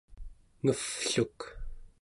ngevvluk 0.63 1.39